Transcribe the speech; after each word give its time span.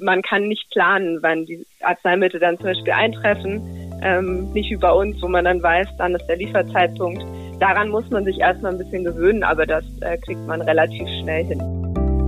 man 0.00 0.22
kann 0.22 0.48
nicht 0.48 0.70
planen, 0.70 1.18
wann 1.22 1.46
die 1.46 1.66
Arzneimittel 1.82 2.40
dann 2.40 2.56
zum 2.56 2.66
Beispiel 2.66 2.92
eintreffen. 2.92 3.60
Ähm, 4.02 4.50
nicht 4.52 4.70
wie 4.70 4.76
bei 4.76 4.90
uns, 4.90 5.20
wo 5.20 5.28
man 5.28 5.44
dann 5.44 5.62
weiß, 5.62 5.88
dann 5.98 6.14
ist 6.14 6.26
der 6.26 6.36
Lieferzeitpunkt. 6.36 7.22
Daran 7.60 7.90
muss 7.90 8.08
man 8.10 8.24
sich 8.24 8.38
erstmal 8.38 8.72
ein 8.72 8.78
bisschen 8.78 9.04
gewöhnen, 9.04 9.42
aber 9.42 9.66
das 9.66 9.84
äh, 10.00 10.16
kriegt 10.18 10.40
man 10.46 10.62
relativ 10.62 11.06
schnell 11.20 11.44
hin. 11.44 11.60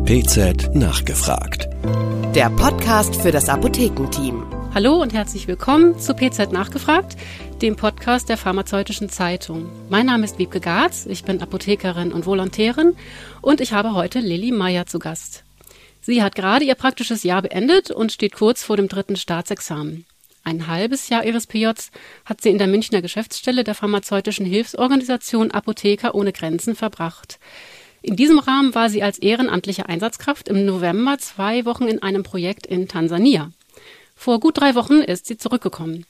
PZ 0.05 0.75
nachgefragt. 0.75 1.69
Der 2.35 2.51
Podcast 2.51 3.17
für 3.17 3.31
das 3.31 3.49
Apothekenteam. 3.49 4.45
Hallo 4.75 5.01
und 5.01 5.15
herzlich 5.15 5.49
willkommen 5.49 5.99
zu 5.99 6.15
PZ 6.15 6.53
nachgefragt, 6.53 7.17
dem 7.61 7.77
Podcast 7.77 8.29
der 8.29 8.37
Pharmazeutischen 8.37 9.09
Zeitung. 9.09 9.71
Mein 9.91 10.07
Name 10.07 10.25
ist 10.25 10.39
Wiebke 10.39 10.61
Garz, 10.61 11.07
ich 11.07 11.25
bin 11.25 11.43
Apothekerin 11.43 12.13
und 12.13 12.27
Volontärin 12.27 12.97
und 13.43 13.61
ich 13.61 13.73
habe 13.73 13.95
heute 13.95 14.21
Lilly 14.21 14.51
Meyer 14.51 14.87
zu 14.87 14.99
Gast. 14.99 15.45
Sie 16.05 16.21
hat 16.21 16.35
gerade 16.35 16.65
ihr 16.65 16.75
praktisches 16.75 17.23
Jahr 17.23 17.43
beendet 17.43 17.93
und 17.93 18.11
steht 18.11 18.35
kurz 18.35 18.65
vor 18.65 18.77
dem 18.77 18.89
dritten 18.89 19.15
Staatsexamen. 19.15 20.05
Ein 20.43 20.67
halbes 20.67 21.09
Jahr 21.09 21.25
ihres 21.25 21.47
PJs 21.47 21.93
hat 22.25 22.41
sie 22.41 22.51
in 22.51 22.59
der 22.59 22.67
Münchner 22.67 23.01
Geschäftsstelle 23.01 23.63
der 23.63 23.77
pharmazeutischen 23.77 24.45
Hilfsorganisation 24.45 25.53
Apotheker 25.53 26.17
ohne 26.17 26.33
Grenzen 26.33 26.75
verbracht. 26.75 27.39
In 28.03 28.17
diesem 28.17 28.41
Rahmen 28.41 28.75
war 28.75 28.91
sie 28.91 29.05
als 29.05 29.21
ehrenamtliche 29.21 29.87
Einsatzkraft 29.89 30.49
im 30.49 30.67
November 30.67 31.19
zwei 31.19 31.65
Wochen 31.65 31.87
in 31.87 32.03
einem 32.03 32.25
Projekt 32.25 32.67
in 32.67 32.89
Tansania. 32.89 33.53
Vor 34.17 34.41
gut 34.41 34.59
drei 34.59 34.75
Wochen 34.75 34.95
ist 34.95 35.27
sie 35.27 35.37
zurückgekommen. 35.37 36.05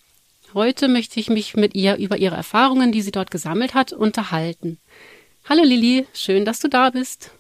Heute 0.55 0.89
möchte 0.89 1.21
ich 1.21 1.29
mich 1.29 1.55
mit 1.55 1.75
ihr 1.75 1.97
über 1.97 2.17
ihre 2.17 2.37
Erfahrungen, 2.37 2.93
die 2.93 3.03
sie 3.03 3.13
dort 3.13 3.31
gesammelt 3.31 3.75
hat, 3.75 3.93
unterhalten. 3.93 4.79
Hallo 5.47 5.63
Lili, 5.63 6.07
schön, 6.15 6.47
dass 6.47 6.61
du 6.61 6.69
da 6.69 6.89
bist. 6.89 7.31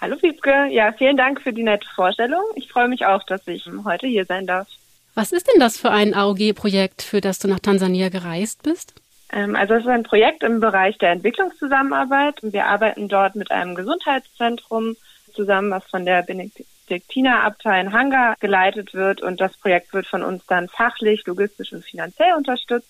Hallo 0.00 0.16
Wiebke, 0.22 0.68
ja, 0.70 0.92
vielen 0.92 1.18
Dank 1.18 1.42
für 1.42 1.52
die 1.52 1.62
nette 1.62 1.86
Vorstellung. 1.94 2.42
Ich 2.54 2.72
freue 2.72 2.88
mich 2.88 3.04
auch, 3.04 3.22
dass 3.24 3.46
ich 3.46 3.68
heute 3.84 4.06
hier 4.06 4.24
sein 4.24 4.46
darf. 4.46 4.66
Was 5.14 5.30
ist 5.30 5.46
denn 5.48 5.60
das 5.60 5.76
für 5.76 5.90
ein 5.90 6.14
AOG-Projekt, 6.14 7.02
für 7.02 7.20
das 7.20 7.38
du 7.38 7.48
nach 7.48 7.60
Tansania 7.60 8.08
gereist 8.08 8.62
bist? 8.62 8.94
Ähm, 9.30 9.54
also 9.54 9.74
es 9.74 9.82
ist 9.82 9.88
ein 9.88 10.04
Projekt 10.04 10.42
im 10.42 10.60
Bereich 10.60 10.96
der 10.96 11.10
Entwicklungszusammenarbeit. 11.10 12.36
Wir 12.40 12.64
arbeiten 12.64 13.08
dort 13.08 13.36
mit 13.36 13.50
einem 13.50 13.74
Gesundheitszentrum 13.74 14.96
zusammen, 15.34 15.70
was 15.70 15.84
von 15.84 16.06
der 16.06 16.22
Benediktinerabtei 16.22 17.82
in 17.82 17.92
Hanga 17.92 18.36
geleitet 18.40 18.94
wird. 18.94 19.20
Und 19.20 19.38
das 19.38 19.54
Projekt 19.58 19.92
wird 19.92 20.06
von 20.06 20.22
uns 20.22 20.46
dann 20.46 20.68
fachlich, 20.68 21.26
logistisch 21.26 21.74
und 21.74 21.84
finanziell 21.84 22.32
unterstützt. 22.34 22.88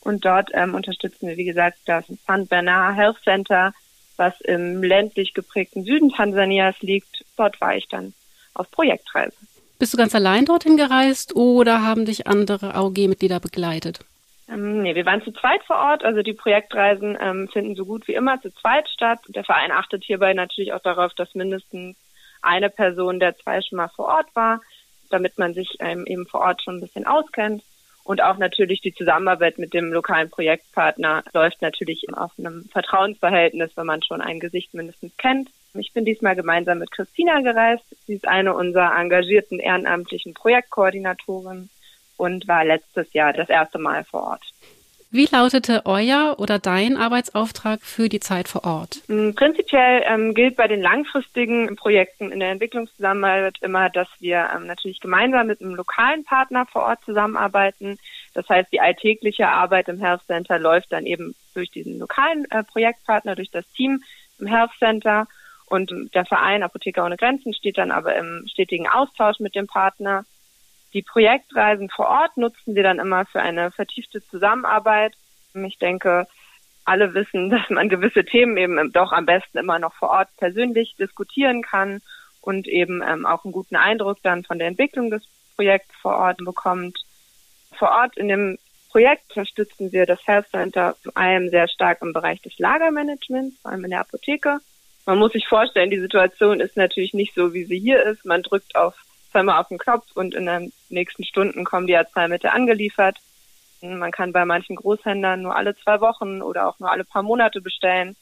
Und 0.00 0.24
dort 0.24 0.50
ähm, 0.54 0.74
unterstützen 0.74 1.28
wir, 1.28 1.36
wie 1.36 1.44
gesagt, 1.44 1.76
das 1.84 2.06
San 2.26 2.46
Bernard 2.46 2.96
Health 2.96 3.18
Center, 3.22 3.74
was 4.18 4.40
im 4.40 4.82
ländlich 4.82 5.34
geprägten 5.34 5.84
Süden 5.84 6.10
Tansanias 6.10 6.80
liegt. 6.80 7.24
Dort 7.36 7.60
war 7.60 7.76
ich 7.76 7.88
dann 7.88 8.12
auf 8.54 8.70
Projektreise. 8.70 9.36
Bist 9.78 9.92
du 9.92 9.96
ganz 9.96 10.14
allein 10.14 10.44
dorthin 10.44 10.76
gereist 10.76 11.36
oder 11.36 11.82
haben 11.82 12.04
dich 12.04 12.26
andere 12.26 12.74
AOG-Mitglieder 12.74 13.38
begleitet? 13.38 14.00
Ähm, 14.48 14.82
nee, 14.82 14.94
wir 14.94 15.06
waren 15.06 15.22
zu 15.22 15.32
zweit 15.32 15.62
vor 15.64 15.76
Ort. 15.76 16.04
Also 16.04 16.22
die 16.22 16.32
Projektreisen 16.32 17.16
ähm, 17.20 17.48
finden 17.48 17.76
so 17.76 17.84
gut 17.84 18.08
wie 18.08 18.14
immer 18.14 18.40
zu 18.40 18.52
zweit 18.54 18.88
statt. 18.88 19.20
Der 19.28 19.44
Verein 19.44 19.70
achtet 19.70 20.04
hierbei 20.04 20.34
natürlich 20.34 20.72
auch 20.72 20.82
darauf, 20.82 21.14
dass 21.14 21.34
mindestens 21.34 21.96
eine 22.42 22.70
Person 22.70 23.20
der 23.20 23.36
zwei 23.38 23.60
schon 23.62 23.76
mal 23.76 23.88
vor 23.88 24.06
Ort 24.06 24.34
war, 24.34 24.60
damit 25.10 25.38
man 25.38 25.54
sich 25.54 25.76
ähm, 25.80 26.06
eben 26.06 26.26
vor 26.26 26.40
Ort 26.40 26.62
schon 26.62 26.76
ein 26.76 26.80
bisschen 26.80 27.06
auskennt. 27.06 27.62
Und 28.08 28.22
auch 28.22 28.38
natürlich 28.38 28.80
die 28.80 28.94
Zusammenarbeit 28.94 29.58
mit 29.58 29.74
dem 29.74 29.92
lokalen 29.92 30.30
Projektpartner 30.30 31.24
läuft 31.34 31.60
natürlich 31.60 32.06
auf 32.14 32.32
einem 32.38 32.64
Vertrauensverhältnis, 32.72 33.72
wenn 33.74 33.84
man 33.84 34.02
schon 34.02 34.22
ein 34.22 34.40
Gesicht 34.40 34.72
mindestens 34.72 35.14
kennt. 35.18 35.50
Ich 35.74 35.92
bin 35.92 36.06
diesmal 36.06 36.34
gemeinsam 36.34 36.78
mit 36.78 36.90
Christina 36.90 37.42
gereist. 37.42 37.84
Sie 38.06 38.14
ist 38.14 38.26
eine 38.26 38.54
unserer 38.54 38.98
engagierten 38.98 39.58
ehrenamtlichen 39.60 40.32
Projektkoordinatoren 40.32 41.68
und 42.16 42.48
war 42.48 42.64
letztes 42.64 43.12
Jahr 43.12 43.34
das 43.34 43.50
erste 43.50 43.78
Mal 43.78 44.04
vor 44.04 44.22
Ort. 44.22 44.54
Wie 45.10 45.26
lautete 45.30 45.86
euer 45.86 46.36
oder 46.38 46.58
dein 46.58 46.98
Arbeitsauftrag 46.98 47.80
für 47.80 48.10
die 48.10 48.20
Zeit 48.20 48.46
vor 48.46 48.64
Ort? 48.64 49.00
Mm, 49.08 49.30
prinzipiell 49.30 50.02
ähm, 50.04 50.34
gilt 50.34 50.56
bei 50.56 50.68
den 50.68 50.82
langfristigen 50.82 51.76
Projekten 51.76 52.30
in 52.30 52.40
der 52.40 52.50
Entwicklungszusammenarbeit 52.50 53.56
immer, 53.62 53.88
dass 53.88 54.08
wir 54.20 54.50
ähm, 54.54 54.66
natürlich 54.66 55.00
gemeinsam 55.00 55.46
mit 55.46 55.62
einem 55.62 55.74
lokalen 55.74 56.24
Partner 56.24 56.66
vor 56.66 56.82
Ort 56.82 57.02
zusammenarbeiten. 57.06 57.98
Das 58.34 58.46
heißt, 58.50 58.70
die 58.70 58.82
alltägliche 58.82 59.48
Arbeit 59.48 59.88
im 59.88 59.98
Health 59.98 60.26
Center 60.26 60.58
läuft 60.58 60.92
dann 60.92 61.06
eben 61.06 61.34
durch 61.54 61.70
diesen 61.70 61.98
lokalen 61.98 62.44
äh, 62.50 62.62
Projektpartner, 62.62 63.34
durch 63.34 63.50
das 63.50 63.66
Team 63.72 64.02
im 64.38 64.46
Health 64.46 64.72
Center. 64.78 65.26
Und 65.64 65.90
der 66.14 66.26
Verein 66.26 66.62
Apotheker 66.62 67.04
ohne 67.04 67.16
Grenzen 67.16 67.54
steht 67.54 67.78
dann 67.78 67.90
aber 67.90 68.14
im 68.16 68.46
stetigen 68.50 68.88
Austausch 68.88 69.40
mit 69.40 69.54
dem 69.54 69.66
Partner. 69.66 70.26
Die 70.94 71.02
Projektreisen 71.02 71.90
vor 71.90 72.08
Ort 72.08 72.36
nutzen 72.36 72.74
wir 72.74 72.82
dann 72.82 72.98
immer 72.98 73.26
für 73.26 73.40
eine 73.40 73.70
vertiefte 73.70 74.22
Zusammenarbeit. 74.26 75.14
Ich 75.54 75.78
denke, 75.78 76.26
alle 76.84 77.14
wissen, 77.14 77.50
dass 77.50 77.68
man 77.70 77.88
gewisse 77.88 78.24
Themen 78.24 78.56
eben 78.56 78.92
doch 78.92 79.12
am 79.12 79.26
besten 79.26 79.58
immer 79.58 79.78
noch 79.78 79.94
vor 79.94 80.10
Ort 80.10 80.28
persönlich 80.36 80.96
diskutieren 80.98 81.62
kann 81.62 82.00
und 82.40 82.66
eben 82.66 83.02
ähm, 83.02 83.26
auch 83.26 83.44
einen 83.44 83.52
guten 83.52 83.76
Eindruck 83.76 84.18
dann 84.22 84.44
von 84.44 84.58
der 84.58 84.68
Entwicklung 84.68 85.10
des 85.10 85.22
Projekts 85.56 85.94
vor 86.00 86.16
Ort 86.16 86.38
bekommt. 86.38 86.98
Vor 87.76 87.90
Ort 87.90 88.16
in 88.16 88.28
dem 88.28 88.58
Projekt 88.90 89.30
unterstützen 89.30 89.92
wir 89.92 90.06
das 90.06 90.26
Health 90.26 90.48
Center 90.48 90.96
vor 91.02 91.16
allem 91.16 91.50
sehr 91.50 91.68
stark 91.68 92.00
im 92.00 92.12
Bereich 92.14 92.40
des 92.40 92.58
Lagermanagements, 92.58 93.60
vor 93.60 93.70
allem 93.70 93.84
in 93.84 93.90
der 93.90 94.00
Apotheke. 94.00 94.60
Man 95.04 95.18
muss 95.18 95.32
sich 95.32 95.46
vorstellen, 95.46 95.90
die 95.90 96.00
Situation 96.00 96.60
ist 96.60 96.76
natürlich 96.76 97.12
nicht 97.12 97.34
so, 97.34 97.52
wie 97.52 97.64
sie 97.64 97.78
hier 97.78 98.02
ist. 98.02 98.24
Man 98.24 98.42
drückt 98.42 98.76
auf 98.76 98.94
zweimal 99.30 99.60
auf 99.60 99.68
den 99.68 99.78
Knopf 99.78 100.06
und 100.14 100.34
in 100.34 100.46
den 100.46 100.72
nächsten 100.88 101.24
Stunden 101.24 101.64
kommen 101.64 101.86
die 101.86 101.96
Arzneimittel 101.96 102.50
angeliefert. 102.50 103.16
Man 103.80 104.10
kann 104.10 104.32
bei 104.32 104.44
manchen 104.44 104.76
Großhändlern 104.76 105.42
nur 105.42 105.54
alle 105.54 105.76
zwei 105.76 106.00
Wochen 106.00 106.42
oder 106.42 106.68
auch 106.68 106.78
nur 106.78 106.90
alle 106.90 107.04
paar 107.04 107.22
Monate 107.22 107.60
bestellen. 107.60 108.16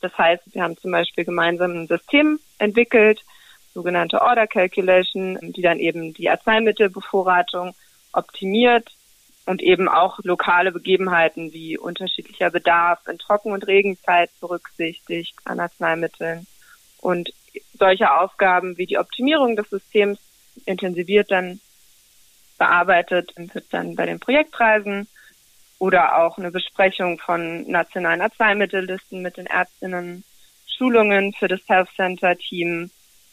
Das 0.00 0.16
heißt, 0.16 0.42
wir 0.54 0.62
haben 0.62 0.76
zum 0.76 0.90
Beispiel 0.90 1.24
gemeinsam 1.24 1.72
ein 1.72 1.86
System 1.86 2.38
entwickelt, 2.58 3.20
sogenannte 3.74 4.22
Order 4.22 4.46
Calculation, 4.46 5.38
die 5.42 5.62
dann 5.62 5.78
eben 5.78 6.14
die 6.14 6.30
Arzneimittelbevorratung 6.30 7.74
optimiert 8.12 8.90
und 9.44 9.62
eben 9.62 9.88
auch 9.88 10.18
lokale 10.22 10.72
Begebenheiten 10.72 11.52
wie 11.52 11.78
unterschiedlicher 11.78 12.50
Bedarf 12.50 13.06
in 13.06 13.18
Trocken- 13.18 13.52
und 13.52 13.66
Regenzeit 13.66 14.30
berücksichtigt 14.40 15.34
an 15.44 15.60
Arzneimitteln. 15.60 16.46
Und 16.98 17.32
solche 17.78 18.12
Aufgaben 18.12 18.76
wie 18.76 18.86
die 18.86 18.98
Optimierung 18.98 19.56
des 19.56 19.70
Systems 19.70 20.18
intensiviert 20.64 21.30
dann 21.30 21.60
bearbeitet, 22.58 23.32
wird 23.36 23.66
dann 23.70 23.94
bei 23.94 24.06
den 24.06 24.20
Projektreisen 24.20 25.08
oder 25.78 26.18
auch 26.18 26.38
eine 26.38 26.50
Besprechung 26.50 27.18
von 27.18 27.68
nationalen 27.70 28.22
Arzneimittellisten 28.22 29.20
mit 29.20 29.36
den 29.36 29.46
Ärztinnen, 29.46 30.24
Schulungen 30.66 31.32
für 31.34 31.48
das 31.48 31.60
Health 31.66 31.88
Center 31.96 32.36
Team, 32.36 32.90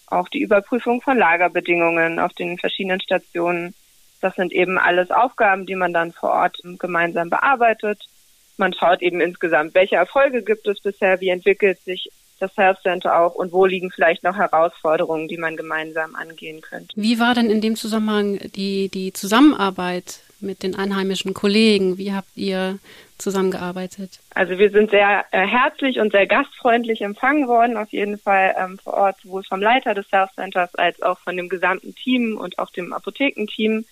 auch 0.08 0.28
die 0.30 0.42
Überprüfung 0.42 1.02
von 1.02 1.18
Lagerbedingungen 1.18 2.20
auf 2.20 2.34
den 2.34 2.58
verschiedenen 2.58 3.02
Stationen. 3.02 3.74
Das 4.22 4.36
sind 4.36 4.54
eben 4.54 4.78
alles 4.78 5.12
Aufgaben, 5.12 5.66
die 5.66 5.76
man 5.76 5.94
dann 5.94 6.12
vor 6.12 6.32
Ort 6.32 6.58
gemeinsam 6.80 7.30
bearbeitet. 7.30 8.00
Man 8.58 8.74
schaut 8.74 9.02
eben 9.02 9.20
insgesamt, 9.20 9.74
welche 9.74 9.96
Erfolge 9.96 10.44
gibt 10.44 10.68
es 10.68 10.80
bisher, 10.82 11.20
wie 11.20 11.30
entwickelt 11.30 11.80
sich 11.82 12.10
das 12.44 12.56
Health 12.58 12.80
Center 12.82 13.20
auch 13.20 13.36
und 13.36 13.52
wo 13.52 13.66
liegen 13.66 13.90
vielleicht 13.92 14.24
noch 14.24 14.36
Herausforderungen, 14.36 15.28
die 15.28 15.38
man 15.38 15.58
gemeinsam 15.58 16.16
angehen 16.16 16.62
könnte. 16.62 16.94
Wie 16.96 17.20
war 17.20 17.34
denn 17.34 17.50
in 17.50 17.62
dem 17.62 17.76
Zusammenhang 17.76 18.40
die, 18.56 18.90
die 18.90 19.14
Zusammenarbeit 19.14 20.20
mit 20.40 20.62
den 20.62 20.76
einheimischen 20.76 21.34
Kollegen? 21.34 21.98
Wie 21.98 22.14
habt 22.14 22.36
ihr 22.36 22.80
zusammengearbeitet? 23.18 24.20
Also 24.36 24.58
wir 24.58 24.70
sind 24.70 24.92
sehr 24.92 25.26
äh, 25.32 25.48
herzlich 25.48 26.00
und 26.00 26.12
sehr 26.12 26.28
gastfreundlich 26.28 27.02
empfangen 27.02 27.48
worden, 27.48 27.78
auf 27.78 27.90
jeden 27.92 28.20
Fall 28.20 28.54
ähm, 28.58 28.78
vor 28.78 28.94
Ort, 28.94 29.18
sowohl 29.24 29.44
vom 29.44 29.62
Leiter 29.62 29.94
des 29.94 30.12
Health 30.12 30.34
Centers 30.36 30.76
als 30.76 31.02
auch 31.02 31.20
von 31.20 31.38
dem 31.38 31.50
gesamten 31.50 31.96
Team 31.96 32.38
und 32.38 32.60
auch 32.60 32.72
dem 32.72 32.92
Apothekenteam. 32.92 33.86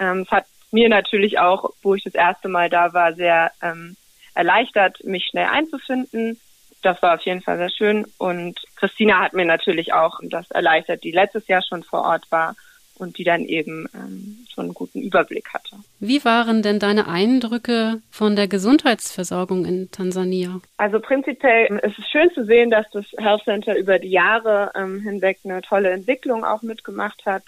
Ähm, 0.00 0.20
es 0.20 0.30
hat 0.30 0.46
mir 0.70 0.88
natürlich 0.88 1.38
auch, 1.38 1.70
wo 1.82 1.94
ich 1.94 2.02
das 2.02 2.14
erste 2.14 2.48
Mal 2.48 2.70
da 2.70 2.94
war, 2.94 3.12
sehr 3.12 3.52
ähm, 3.62 3.96
erleichtert, 4.34 5.04
mich 5.04 5.26
schnell 5.26 5.46
einzufinden 5.46 6.40
das 6.82 7.00
war 7.02 7.14
auf 7.14 7.22
jeden 7.22 7.40
Fall 7.40 7.58
sehr 7.58 7.70
schön. 7.70 8.06
Und 8.18 8.60
Christina 8.76 9.20
hat 9.20 9.32
mir 9.32 9.44
natürlich 9.44 9.92
auch 9.92 10.20
das 10.22 10.50
erleichtert, 10.50 11.04
die 11.04 11.12
letztes 11.12 11.46
Jahr 11.48 11.62
schon 11.62 11.82
vor 11.82 12.02
Ort 12.02 12.30
war 12.30 12.54
und 12.96 13.18
die 13.18 13.24
dann 13.24 13.44
eben 13.44 13.88
ähm, 13.94 14.38
schon 14.52 14.64
einen 14.64 14.74
guten 14.74 15.00
Überblick 15.00 15.52
hatte. 15.52 15.76
Wie 15.98 16.24
waren 16.24 16.62
denn 16.62 16.78
deine 16.78 17.08
Eindrücke 17.08 18.00
von 18.10 18.36
der 18.36 18.48
Gesundheitsversorgung 18.48 19.64
in 19.64 19.90
Tansania? 19.90 20.60
Also 20.76 21.00
prinzipiell 21.00 21.80
ist 21.82 21.98
es 21.98 22.08
schön 22.08 22.30
zu 22.34 22.44
sehen, 22.44 22.70
dass 22.70 22.88
das 22.92 23.06
Health 23.18 23.44
Center 23.44 23.76
über 23.76 23.98
die 23.98 24.10
Jahre 24.10 24.72
ähm, 24.74 25.00
hinweg 25.00 25.38
eine 25.44 25.62
tolle 25.62 25.90
Entwicklung 25.90 26.44
auch 26.44 26.62
mitgemacht 26.62 27.24
hat. 27.26 27.42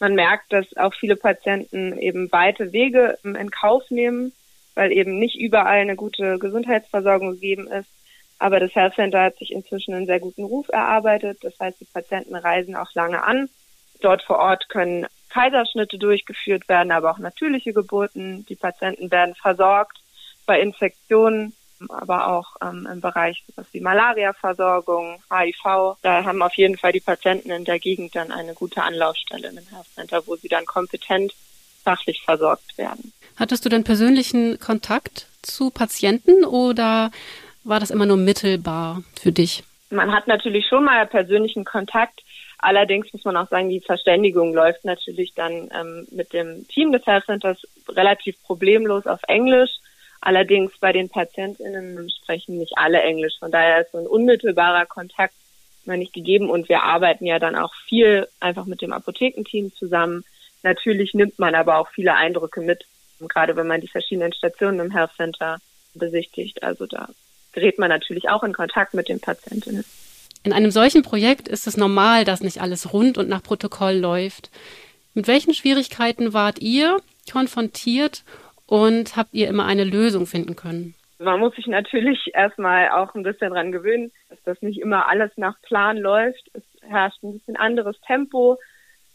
Man 0.00 0.14
merkt, 0.14 0.52
dass 0.52 0.76
auch 0.76 0.94
viele 0.94 1.16
Patienten 1.16 1.96
eben 1.98 2.30
weite 2.32 2.72
Wege 2.72 3.18
ähm, 3.24 3.36
in 3.36 3.50
Kauf 3.50 3.90
nehmen, 3.90 4.32
weil 4.74 4.92
eben 4.92 5.18
nicht 5.18 5.38
überall 5.38 5.78
eine 5.78 5.96
gute 5.96 6.38
Gesundheitsversorgung 6.38 7.32
gegeben 7.32 7.68
ist. 7.68 7.88
Aber 8.38 8.60
das 8.60 8.74
Health 8.74 8.94
Center 8.94 9.22
hat 9.22 9.36
sich 9.38 9.50
inzwischen 9.50 9.94
einen 9.94 10.06
sehr 10.06 10.20
guten 10.20 10.44
Ruf 10.44 10.68
erarbeitet. 10.68 11.38
Das 11.42 11.58
heißt, 11.58 11.80
die 11.80 11.86
Patienten 11.86 12.34
reisen 12.34 12.76
auch 12.76 12.92
lange 12.94 13.22
an. 13.22 13.48
Dort 14.00 14.22
vor 14.22 14.38
Ort 14.38 14.68
können 14.68 15.06
Kaiserschnitte 15.30 15.98
durchgeführt 15.98 16.68
werden, 16.68 16.92
aber 16.92 17.10
auch 17.10 17.18
natürliche 17.18 17.72
Geburten. 17.72 18.44
Die 18.46 18.56
Patienten 18.56 19.10
werden 19.10 19.34
versorgt 19.34 19.98
bei 20.44 20.60
Infektionen, 20.60 21.54
aber 21.88 22.28
auch 22.28 22.56
ähm, 22.62 22.88
im 22.90 23.00
Bereich 23.00 23.42
sowas 23.46 23.66
wie 23.72 23.80
Malariaversorgung, 23.80 25.22
HIV. 25.30 25.96
Da 26.02 26.24
haben 26.24 26.42
auf 26.42 26.54
jeden 26.54 26.78
Fall 26.78 26.92
die 26.92 27.00
Patienten 27.00 27.50
in 27.50 27.64
der 27.64 27.78
Gegend 27.78 28.14
dann 28.14 28.32
eine 28.32 28.54
gute 28.54 28.82
Anlaufstelle 28.82 29.48
im 29.48 29.56
Health 29.56 29.88
Center, 29.94 30.26
wo 30.26 30.36
sie 30.36 30.48
dann 30.48 30.64
kompetent 30.64 31.34
fachlich 31.82 32.22
versorgt 32.22 32.76
werden. 32.78 33.12
Hattest 33.36 33.64
du 33.64 33.68
denn 33.68 33.84
persönlichen 33.84 34.58
Kontakt 34.58 35.26
zu 35.42 35.70
Patienten 35.70 36.44
oder 36.44 37.10
war 37.66 37.80
das 37.80 37.90
immer 37.90 38.06
nur 38.06 38.16
mittelbar 38.16 39.02
für 39.20 39.32
dich? 39.32 39.64
Man 39.90 40.12
hat 40.12 40.26
natürlich 40.26 40.66
schon 40.66 40.84
mal 40.84 41.06
persönlichen 41.06 41.64
Kontakt. 41.64 42.22
Allerdings 42.58 43.12
muss 43.12 43.24
man 43.24 43.36
auch 43.36 43.48
sagen, 43.48 43.68
die 43.68 43.80
Verständigung 43.80 44.54
läuft 44.54 44.84
natürlich 44.84 45.34
dann 45.34 45.70
ähm, 45.78 46.06
mit 46.10 46.32
dem 46.32 46.66
Team 46.68 46.92
des 46.92 47.04
Health 47.06 47.26
Centers 47.26 47.58
relativ 47.88 48.40
problemlos 48.42 49.06
auf 49.06 49.20
Englisch. 49.28 49.70
Allerdings 50.20 50.72
bei 50.80 50.92
den 50.92 51.08
PatientInnen 51.08 52.10
sprechen 52.10 52.58
nicht 52.58 52.72
alle 52.76 53.02
Englisch. 53.02 53.34
Von 53.38 53.52
daher 53.52 53.82
ist 53.82 53.92
so 53.92 53.98
ein 53.98 54.06
unmittelbarer 54.06 54.86
Kontakt 54.86 55.34
immer 55.84 55.96
nicht 55.96 56.12
gegeben. 56.12 56.50
Und 56.50 56.68
wir 56.68 56.82
arbeiten 56.82 57.26
ja 57.26 57.38
dann 57.38 57.54
auch 57.54 57.74
viel 57.86 58.26
einfach 58.40 58.64
mit 58.64 58.82
dem 58.82 58.92
Apothekenteam 58.92 59.72
zusammen. 59.74 60.24
Natürlich 60.62 61.14
nimmt 61.14 61.38
man 61.38 61.54
aber 61.54 61.78
auch 61.78 61.88
viele 61.88 62.14
Eindrücke 62.14 62.60
mit, 62.60 62.86
gerade 63.28 63.54
wenn 63.54 63.68
man 63.68 63.80
die 63.80 63.88
verschiedenen 63.88 64.32
Stationen 64.32 64.80
im 64.80 64.90
Health 64.90 65.12
Center 65.16 65.58
besichtigt. 65.94 66.62
Also 66.62 66.86
da 66.86 67.08
gerät 67.56 67.78
man 67.78 67.88
natürlich 67.88 68.28
auch 68.28 68.44
in 68.44 68.52
Kontakt 68.52 68.94
mit 68.94 69.08
den 69.08 69.18
Patientinnen. 69.18 69.84
In 70.44 70.52
einem 70.52 70.70
solchen 70.70 71.02
Projekt 71.02 71.48
ist 71.48 71.66
es 71.66 71.76
normal, 71.76 72.24
dass 72.24 72.42
nicht 72.42 72.60
alles 72.60 72.92
rund 72.92 73.18
und 73.18 73.28
nach 73.28 73.42
Protokoll 73.42 73.94
läuft. 73.94 74.50
Mit 75.14 75.26
welchen 75.26 75.54
Schwierigkeiten 75.54 76.34
wart 76.34 76.60
ihr 76.60 76.98
konfrontiert 77.32 78.22
und 78.66 79.16
habt 79.16 79.32
ihr 79.32 79.48
immer 79.48 79.64
eine 79.64 79.84
Lösung 79.84 80.26
finden 80.26 80.54
können? 80.54 80.94
Man 81.18 81.40
muss 81.40 81.56
sich 81.56 81.66
natürlich 81.66 82.30
erstmal 82.34 82.90
auch 82.90 83.14
ein 83.14 83.22
bisschen 83.22 83.50
dran 83.50 83.72
gewöhnen, 83.72 84.12
dass 84.28 84.38
das 84.44 84.60
nicht 84.60 84.78
immer 84.78 85.08
alles 85.08 85.30
nach 85.36 85.60
Plan 85.62 85.96
läuft. 85.96 86.50
Es 86.52 86.62
herrscht 86.82 87.22
ein 87.22 87.32
bisschen 87.32 87.56
anderes 87.56 87.98
Tempo, 88.06 88.58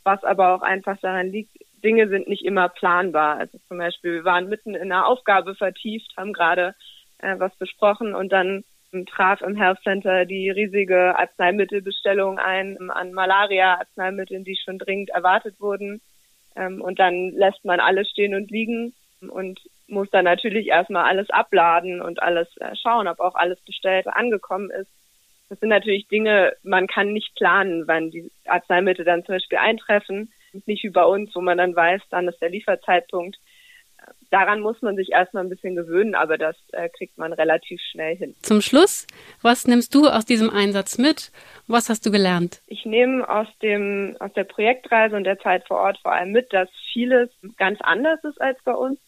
was 0.03 0.23
aber 0.23 0.55
auch 0.55 0.63
einfach 0.63 0.97
daran 0.99 1.31
liegt, 1.31 1.55
Dinge 1.83 2.09
sind 2.09 2.27
nicht 2.27 2.43
immer 2.43 2.69
planbar. 2.69 3.37
Also 3.37 3.59
zum 3.67 3.77
Beispiel, 3.77 4.15
wir 4.15 4.25
waren 4.25 4.49
mitten 4.49 4.73
in 4.73 4.91
einer 4.91 5.05
Aufgabe 5.05 5.53
vertieft, 5.53 6.11
haben 6.17 6.33
gerade 6.33 6.73
äh, 7.21 7.35
was 7.37 7.55
besprochen 7.55 8.15
und 8.15 8.31
dann 8.31 8.63
traf 9.07 9.41
im 9.41 9.55
Health 9.55 9.79
Center 9.83 10.25
die 10.25 10.49
riesige 10.49 11.17
Arzneimittelbestellung 11.17 12.39
ein 12.39 12.89
an 12.91 13.13
Malaria-Arzneimitteln, 13.13 14.43
die 14.43 14.57
schon 14.57 14.79
dringend 14.79 15.11
erwartet 15.11 15.59
wurden. 15.59 16.01
Ähm, 16.55 16.81
und 16.81 16.99
dann 16.99 17.31
lässt 17.31 17.63
man 17.63 17.79
alles 17.79 18.09
stehen 18.09 18.35
und 18.35 18.51
liegen 18.51 18.93
und 19.21 19.61
muss 19.87 20.09
dann 20.09 20.25
natürlich 20.25 20.67
erstmal 20.67 21.05
alles 21.05 21.29
abladen 21.29 22.01
und 22.01 22.21
alles 22.21 22.47
äh, 22.57 22.75
schauen, 22.75 23.07
ob 23.07 23.19
auch 23.19 23.35
alles 23.35 23.59
bestellt 23.61 24.07
angekommen 24.07 24.69
ist. 24.71 24.89
Das 25.49 25.59
sind 25.59 25.69
natürlich 25.69 26.07
Dinge, 26.07 26.53
man 26.63 26.87
kann 26.87 27.11
nicht 27.11 27.35
planen, 27.35 27.87
wann 27.87 28.09
die 28.09 28.31
Arzneimittel 28.45 29.03
dann 29.05 29.25
zum 29.25 29.35
Beispiel 29.35 29.57
eintreffen. 29.57 30.31
Nicht 30.65 30.83
wie 30.83 30.89
bei 30.89 31.03
uns, 31.03 31.35
wo 31.35 31.41
man 31.41 31.57
dann 31.57 31.75
weiß, 31.75 32.01
dann 32.09 32.27
ist 32.27 32.41
der 32.41 32.49
Lieferzeitpunkt 32.49 33.37
daran 34.31 34.61
muss 34.61 34.81
man 34.81 34.95
sich 34.95 35.11
erstmal 35.11 35.43
ein 35.43 35.49
bisschen 35.49 35.75
gewöhnen, 35.75 36.15
aber 36.15 36.37
das 36.37 36.55
äh, 36.71 36.89
kriegt 36.89 37.17
man 37.17 37.33
relativ 37.33 37.81
schnell 37.91 38.15
hin. 38.15 38.35
Zum 38.41 38.61
Schluss, 38.61 39.05
was 39.41 39.67
nimmst 39.67 39.93
du 39.93 40.07
aus 40.07 40.25
diesem 40.25 40.49
Einsatz 40.49 40.97
mit? 40.97 41.31
Was 41.67 41.89
hast 41.89 42.05
du 42.05 42.11
gelernt? 42.11 42.61
Ich 42.67 42.85
nehme 42.85 43.27
aus 43.29 43.47
dem 43.61 44.15
aus 44.19 44.33
der 44.33 44.45
Projektreise 44.45 45.15
und 45.15 45.25
der 45.25 45.39
Zeit 45.39 45.67
vor 45.67 45.77
Ort 45.77 45.99
vor 45.99 46.13
allem 46.13 46.31
mit, 46.31 46.51
dass 46.53 46.69
vieles 46.93 47.29
ganz 47.57 47.79
anders 47.81 48.23
ist 48.23 48.41
als 48.41 48.57
bei 48.63 48.73
uns. 48.73 48.99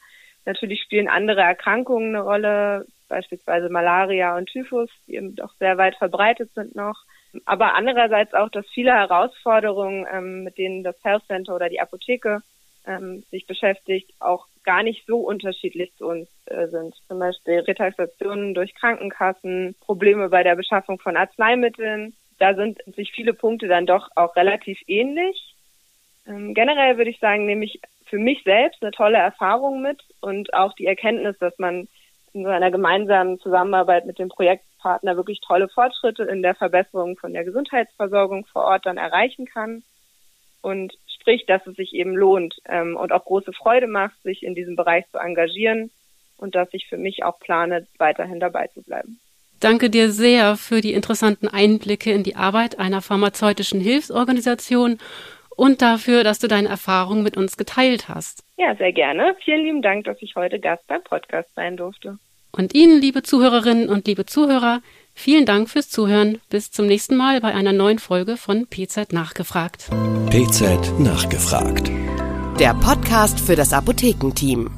Natürlich 0.46 0.82
spielen 0.82 1.08
andere 1.08 1.42
Erkrankungen 1.42 2.16
eine 2.16 2.24
Rolle, 2.24 2.86
beispielsweise 3.08 3.70
Malaria 3.70 4.38
und 4.38 4.48
Typhus, 4.48 4.90
die 5.08 5.16
eben 5.16 5.36
doch 5.36 5.54
sehr 5.58 5.78
weit 5.78 5.96
verbreitet 5.96 6.52
sind 6.54 6.76
noch. 6.76 6.98
Aber 7.46 7.74
andererseits 7.76 8.34
auch, 8.34 8.50
dass 8.50 8.66
viele 8.74 8.92
Herausforderungen, 8.92 10.06
ähm, 10.12 10.44
mit 10.44 10.58
denen 10.58 10.84
das 10.84 11.02
Health 11.04 11.26
Center 11.28 11.56
oder 11.56 11.70
die 11.70 11.80
Apotheke 11.80 12.42
ähm, 12.86 13.24
sich 13.32 13.48
beschäftigt, 13.48 14.12
auch 14.20 14.48
gar 14.64 14.84
nicht 14.84 15.06
so 15.06 15.20
unterschiedlich 15.20 15.94
zu 15.98 16.08
uns 16.08 16.30
äh, 16.46 16.68
sind. 16.68 16.96
Zum 17.08 17.20
Beispiel 17.20 17.60
Retaxationen 17.60 18.54
durch 18.54 18.74
Krankenkassen, 18.76 19.76
Probleme 19.82 20.30
bei 20.30 20.44
der 20.44 20.56
Beschaffung 20.56 21.00
von 21.00 21.18
Arzneimitteln. 21.18 22.16
Da 22.40 22.56
sind 22.56 22.80
sich 22.96 23.12
viele 23.12 23.34
Punkte 23.34 23.68
dann 23.68 23.86
doch 23.86 24.10
auch 24.16 24.36
relativ 24.36 24.80
ähnlich. 24.88 25.56
Ähm, 26.28 26.54
generell 26.54 26.98
würde 26.98 27.12
ich 27.12 27.20
sagen, 27.20 27.46
nehme 27.46 27.66
ich 27.66 27.80
für 28.06 28.18
mich 28.18 28.44
selbst 28.44 28.82
eine 28.82 28.92
tolle 28.92 29.18
Erfahrung 29.18 29.82
mit 29.82 30.02
und 30.22 30.54
auch 30.54 30.74
die 30.74 30.86
Erkenntnis, 30.86 31.38
dass 31.40 31.58
man 31.58 31.88
in 32.34 32.44
so 32.44 32.50
einer 32.50 32.72
gemeinsamen 32.72 33.40
Zusammenarbeit 33.40 34.06
mit 34.06 34.20
dem 34.20 34.30
Projektpartner 34.30 35.16
wirklich 35.16 35.40
tolle 35.42 35.70
Fortschritte 35.70 36.24
in 36.24 36.42
der 36.42 36.56
Verbesserung 36.56 37.18
von 37.18 37.34
der 37.34 37.44
Gesundheitsversorgung 37.44 38.46
vor 38.46 38.64
Ort 38.66 38.86
dann 38.86 38.98
erreichen 38.98 39.46
kann. 39.46 39.84
Und 40.62 40.94
sprich, 41.24 41.46
dass 41.46 41.66
es 41.66 41.76
sich 41.76 41.94
eben 41.94 42.16
lohnt 42.16 42.56
ähm, 42.68 42.98
und 42.98 43.12
auch 43.14 43.24
große 43.24 43.54
Freude 43.54 43.88
macht, 43.88 44.22
sich 44.24 44.44
in 44.44 44.56
diesem 44.56 44.76
Bereich 44.76 45.06
zu 45.12 45.18
engagieren 45.18 45.90
und 46.38 46.54
dass 46.54 46.68
ich 46.74 46.88
für 46.88 46.98
mich 46.98 47.24
auch 47.24 47.40
plane, 47.40 47.88
weiterhin 47.98 48.40
dabei 48.40 48.68
zu 48.68 48.82
bleiben. 48.82 49.20
Danke 49.62 49.90
dir 49.90 50.12
sehr 50.12 50.58
für 50.58 50.82
die 50.82 50.92
interessanten 50.92 51.48
Einblicke 51.48 52.12
in 52.12 52.24
die 52.24 52.36
Arbeit 52.36 52.80
einer 52.80 53.02
pharmazeutischen 53.02 53.80
Hilfsorganisation 53.80 55.00
und 55.56 55.82
dafür, 55.82 56.26
dass 56.26 56.40
du 56.40 56.48
deine 56.48 56.68
Erfahrungen 56.68 57.24
mit 57.24 57.38
uns 57.38 57.56
geteilt 57.56 58.10
hast. 58.10 58.44
Ja, 58.58 58.76
sehr 58.76 58.92
gerne. 58.92 59.36
Vielen 59.46 59.64
lieben 59.64 59.82
Dank, 59.82 60.04
dass 60.04 60.22
ich 60.22 60.36
heute 60.36 60.60
Gast 60.60 60.86
beim 60.88 61.02
Podcast 61.04 61.50
sein 61.56 61.78
durfte. 61.78 62.18
Und 62.52 62.76
Ihnen, 62.76 63.00
liebe 63.00 63.24
Zuhörerinnen 63.24 63.88
und 63.88 64.06
liebe 64.06 64.26
Zuhörer, 64.26 64.82
Vielen 65.14 65.46
Dank 65.46 65.70
fürs 65.70 65.90
Zuhören. 65.90 66.40
Bis 66.50 66.72
zum 66.72 66.88
nächsten 66.88 67.16
Mal 67.16 67.40
bei 67.40 67.54
einer 67.54 67.72
neuen 67.72 68.00
Folge 68.00 68.36
von 68.38 68.68
PZ 68.68 69.14
Nachgefragt. 69.14 69.90
PZ 70.30 71.00
Nachgefragt. 71.00 71.90
Der 72.60 72.74
Podcast 72.74 73.40
für 73.40 73.56
das 73.56 73.74
Apothekenteam. 73.74 74.70